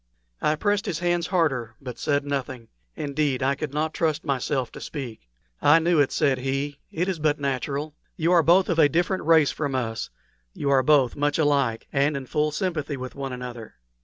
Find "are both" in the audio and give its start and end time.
8.31-8.67, 10.71-11.15